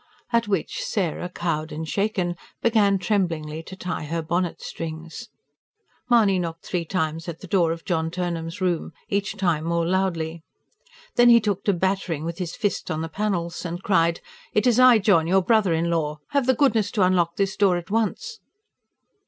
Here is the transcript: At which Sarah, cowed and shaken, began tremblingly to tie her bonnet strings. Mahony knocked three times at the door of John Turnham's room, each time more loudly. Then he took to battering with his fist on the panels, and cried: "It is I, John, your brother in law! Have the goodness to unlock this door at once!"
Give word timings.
At 0.33 0.47
which 0.47 0.81
Sarah, 0.81 1.29
cowed 1.29 1.71
and 1.71 1.87
shaken, 1.87 2.35
began 2.59 2.97
tremblingly 2.97 3.61
to 3.61 3.75
tie 3.75 4.05
her 4.05 4.23
bonnet 4.23 4.59
strings. 4.59 5.29
Mahony 6.09 6.39
knocked 6.39 6.65
three 6.65 6.85
times 6.85 7.29
at 7.29 7.41
the 7.41 7.45
door 7.47 7.71
of 7.71 7.85
John 7.85 8.09
Turnham's 8.09 8.61
room, 8.61 8.93
each 9.09 9.37
time 9.37 9.63
more 9.65 9.85
loudly. 9.85 10.41
Then 11.17 11.29
he 11.29 11.39
took 11.39 11.63
to 11.65 11.73
battering 11.73 12.25
with 12.25 12.39
his 12.39 12.55
fist 12.55 12.89
on 12.89 13.01
the 13.01 13.09
panels, 13.09 13.63
and 13.63 13.83
cried: 13.83 14.21
"It 14.53 14.65
is 14.65 14.79
I, 14.79 14.97
John, 14.97 15.27
your 15.27 15.43
brother 15.43 15.71
in 15.71 15.91
law! 15.91 16.17
Have 16.29 16.47
the 16.47 16.55
goodness 16.55 16.89
to 16.93 17.03
unlock 17.03 17.35
this 17.35 17.55
door 17.55 17.77
at 17.77 17.91
once!" 17.91 18.39